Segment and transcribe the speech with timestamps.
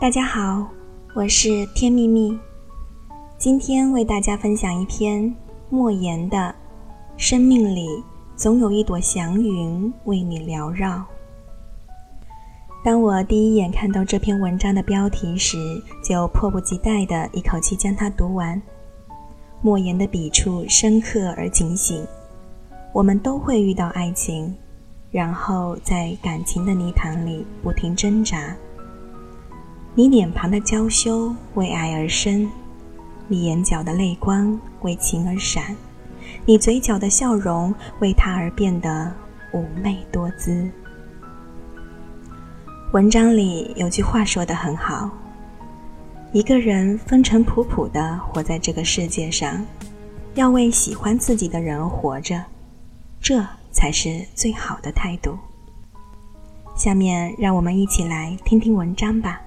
[0.00, 0.66] 大家好，
[1.14, 2.34] 我是天秘密，
[3.36, 5.36] 今天为大家分享一篇
[5.68, 6.38] 莫言的
[7.18, 7.86] 《生命里
[8.34, 10.96] 总有一朵祥云为你缭绕》。
[12.82, 15.58] 当我第一眼看到这篇文章的标题时，
[16.02, 18.60] 就迫不及待地一口气将它读完。
[19.60, 22.06] 莫言的笔触深刻而警醒，
[22.94, 24.56] 我们都会遇到爱情。
[25.10, 28.56] 然后在感情的泥潭里不停挣扎。
[29.94, 32.48] 你脸庞的娇羞为爱而生，
[33.28, 35.76] 你眼角的泪光为情而闪，
[36.46, 39.12] 你嘴角的笑容为他而变得
[39.52, 40.70] 妩媚多姿。
[42.92, 45.10] 文章里有句话说得很好：
[46.32, 49.64] 一个人风尘仆仆地活在这个世界上，
[50.34, 52.44] 要为喜欢自己的人活着，
[53.20, 53.44] 这。
[53.72, 55.38] 才是最好的态度。
[56.74, 59.40] 下面让我们一起来听听文章吧。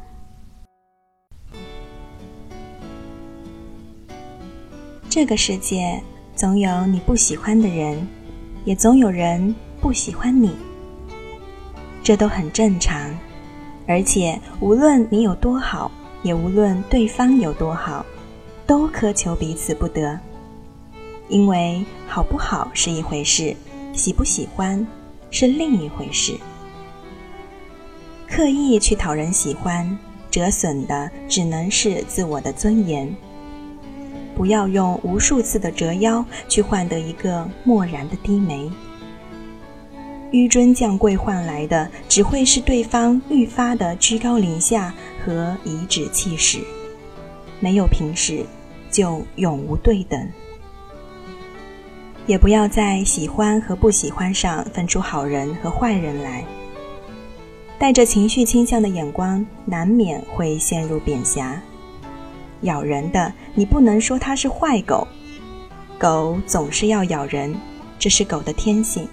[5.16, 6.02] 这个世界
[6.36, 8.08] 总有你不喜欢的人，
[8.66, 10.56] 也总有人不喜欢你，
[12.02, 13.16] 这都很正常。
[13.86, 15.92] 而且无论你有多好，
[16.24, 18.04] 也无论对方有多好，
[18.66, 20.20] 都苛求彼此不得。
[21.30, 23.56] 因为好不好是一回事。
[23.94, 24.84] 喜不喜欢
[25.30, 26.36] 是另一回事。
[28.28, 29.96] 刻意去讨人喜欢，
[30.32, 33.16] 折损的只能是自我的尊严。
[34.36, 38.72] 不要用无数次的折腰去换得一个漠然的低眉。
[40.32, 46.60] 纡尊降贵换来的只会是对方愈发的居高临下和颐指气使。
[47.60, 48.44] 没有平视，
[48.90, 50.28] 就永无对等。
[52.26, 56.44] 也不要在喜欢和不喜欢上分出好人和坏人来。
[57.78, 61.62] 带着情绪倾向的眼光，难免会陷入贬狭。
[62.64, 65.08] 咬人的，你不能说它是坏狗，
[65.98, 67.56] 狗总是要咬人，
[67.98, 69.08] 这是狗的天性。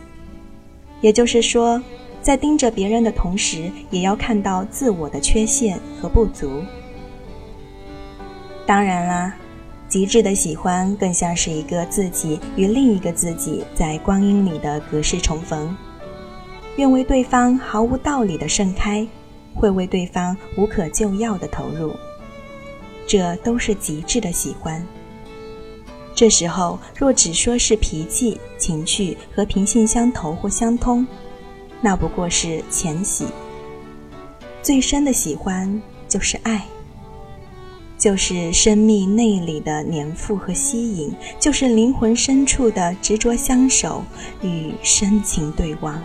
[1.00, 1.80] 也就是说，
[2.20, 6.62] 在盯着别人的同时，也要看到自我的缺陷和不足。
[8.66, 9.34] 当然啦。
[9.88, 15.76] 极致的喜欢，更像是一个自己与另一个自己在光阴里的隔世重逢，
[16.76, 19.04] 愿为对方毫无道理的盛开，
[19.52, 21.92] 会为对方无可救药的投入，
[23.10, 24.86] 这都是极致的喜欢。
[26.14, 31.04] 这时候，若只说是脾气、情趣和平性相投或相通，
[31.80, 33.26] 那不过是浅喜。
[34.62, 36.64] 最深的喜欢就是爱。
[37.98, 44.04] 就是生命内里的黏附和吸引，就是灵魂深处的执着相守
[44.40, 46.00] 与深情对望。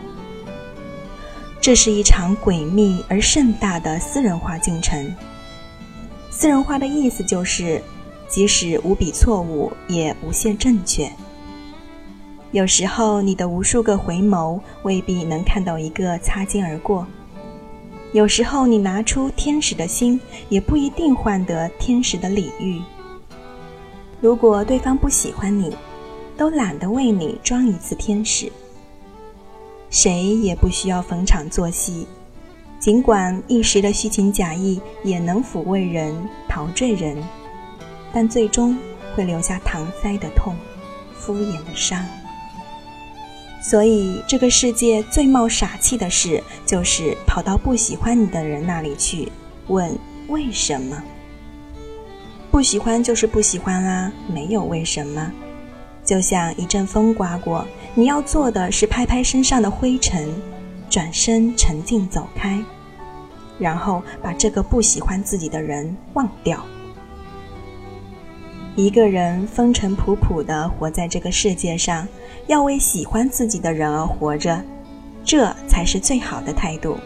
[1.62, 5.16] 这是一场诡秘而盛大的私人化进程。
[6.38, 7.82] 私人化的意思就是，
[8.28, 11.10] 即使无比错误，也无限正确。
[12.52, 17.08] 有时候，你的无数个回眸未必能看到一个擦肩而过。
[18.12, 20.20] 有时候，你拿出天使的心，
[20.50, 22.82] 也不一定换得天使的礼遇。
[24.20, 25.74] 如果对方不喜欢你，
[26.36, 28.52] 都懒得为你装一次天使。
[29.90, 32.06] 谁也不需要逢场作戏，
[32.80, 36.16] 尽管一时的虚情假意也能抚慰人、
[36.48, 37.18] 陶醉人，
[38.14, 38.78] 但最终
[39.16, 40.56] 会留下搪塞的痛、
[41.14, 42.06] 敷衍的伤。
[43.62, 49.32] 所以，这个世界最冒傻气的事，就是跑到不喜欢你的人那里去
[49.68, 49.98] 问
[50.28, 51.02] 为什么。
[52.52, 55.32] 不喜欢就是不喜欢啦，没有为什么。
[56.04, 57.66] 就像一阵风刮过，
[57.96, 60.30] 你要做的是拍拍身上的灰尘，
[60.90, 62.64] 转身沉静走开，
[63.60, 66.64] 然后把这个不喜欢自己的人忘掉。
[68.76, 72.08] 一个人风尘仆仆地活在这个世界上，
[72.48, 74.62] 要为喜欢自己的人而活着，
[75.24, 76.98] 这才是最好的态度。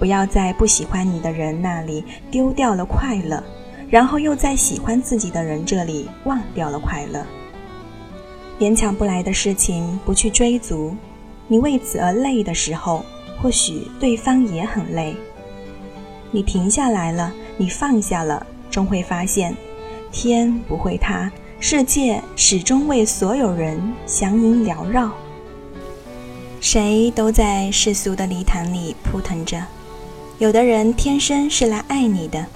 [0.00, 3.40] 不要在不喜欢你的人那里丢掉了快乐，
[3.88, 7.24] 然后又在喜欢自己的人这里忘掉了快乐。
[8.58, 10.96] 勉强不来的事情不去追逐，
[11.46, 13.04] 你为此而累的时候，
[13.40, 15.14] 或许对方也很累。
[16.30, 19.54] 你停下来了，你放下了，终会发现。
[20.10, 25.10] 天不会塌，世界始终为所有人祥云缭绕。
[26.60, 29.62] 谁都在世俗的泥潭里扑腾着，
[30.38, 32.46] 有的人天生是来爱你的，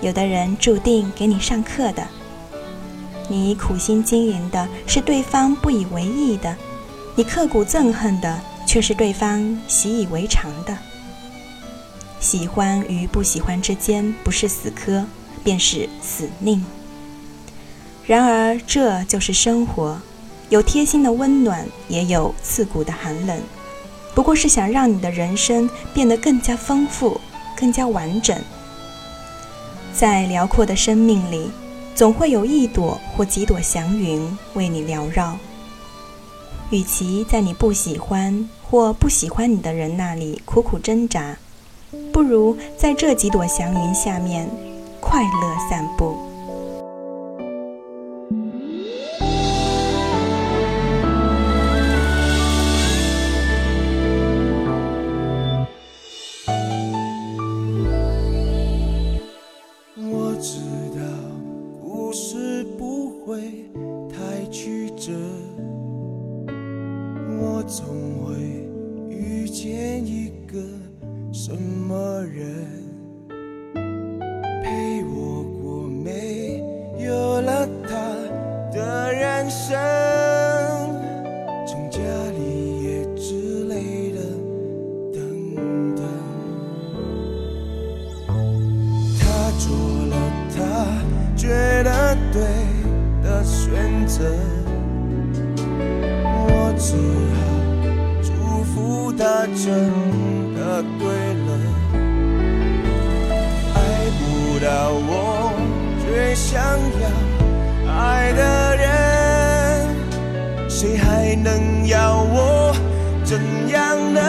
[0.00, 2.06] 有的人注定给你上课的。
[3.28, 6.54] 你苦心经营的是对方不以为意的，
[7.18, 10.76] 你刻骨憎恨的却是对方习以为常的。
[12.20, 15.02] 喜欢与不喜欢之间不是死磕，
[15.42, 16.62] 便是死拧。
[18.04, 19.98] 然而，这就是生活，
[20.50, 23.40] 有贴心的温暖，也有刺骨的寒冷。
[24.14, 27.18] 不过是想让你的人生变得更加丰富，
[27.56, 28.38] 更加完整。
[29.94, 31.50] 在辽阔的生命里，
[31.94, 35.38] 总会有一朵或几朵祥云为你缭绕。
[36.70, 41.36] 与其在你不喜欢或不喜欢你的人那里苦苦挣扎，
[42.12, 44.48] 不如在这几朵祥云下面
[45.00, 46.16] 快乐散步。
[59.98, 60.58] 我知
[60.98, 61.00] 道
[61.80, 63.40] 故事不会
[64.10, 65.12] 太曲折
[67.66, 67.84] 总
[68.24, 68.36] 会
[69.10, 70.56] 遇见一个
[71.32, 72.64] 什么人，
[74.62, 76.62] 陪我过没
[77.04, 77.98] 有了他
[78.72, 79.76] 的人生，
[81.66, 81.98] 从家
[82.38, 84.20] 里也之类的
[85.12, 85.20] 等
[85.96, 86.04] 等，
[89.18, 89.66] 他做
[90.06, 90.14] 了
[90.54, 90.56] 他
[91.36, 91.48] 觉
[91.82, 92.40] 得对
[93.24, 94.55] 的选择。
[99.66, 99.74] 真
[100.54, 101.08] 的对
[101.44, 101.50] 了，
[103.74, 103.76] 爱
[104.16, 104.22] 不
[104.64, 105.10] 到我
[106.04, 106.62] 最想
[107.02, 107.04] 要
[107.92, 108.86] 爱的人，
[110.70, 112.72] 谁还能要我
[113.24, 113.40] 怎
[113.70, 114.20] 样呢？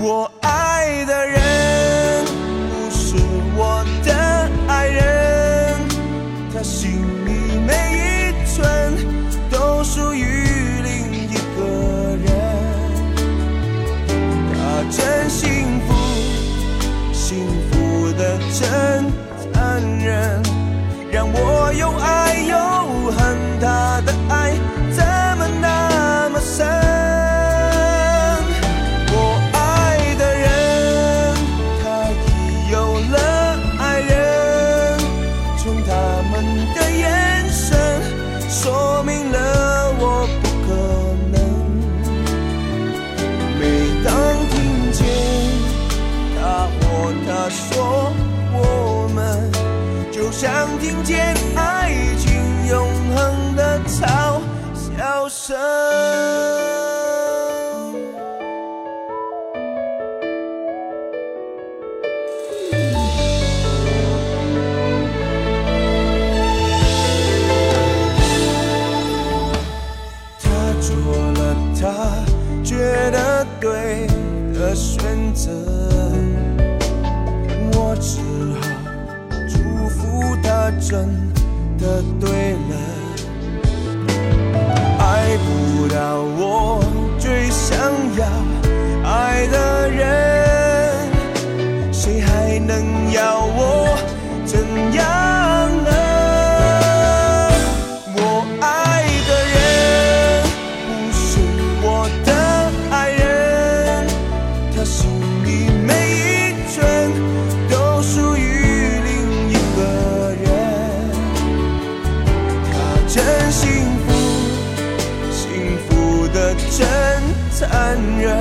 [0.00, 2.24] 我爱的人
[2.70, 3.16] 不是
[3.54, 4.14] 我的，
[4.66, 5.76] 爱人，
[6.54, 7.04] 他心
[21.74, 22.21] 用爱
[80.92, 81.08] 真
[81.78, 82.51] 的对
[118.20, 118.38] 人，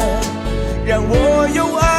[0.86, 1.91] 让我用爱。